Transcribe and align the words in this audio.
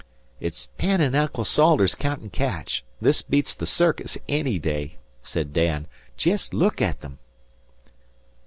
"It's 0.39 0.67
Penn 0.79 0.99
an' 0.99 1.13
Uncle 1.13 1.45
Salters 1.45 1.93
caountin' 1.93 2.31
catch. 2.31 2.83
This 2.99 3.21
beats 3.21 3.53
the 3.53 3.67
circus 3.67 4.17
any 4.27 4.57
day," 4.57 4.97
said 5.21 5.53
Dan. 5.53 5.85
"Jest 6.17 6.55
look 6.55 6.81
at 6.81 7.05
'em!" 7.05 7.19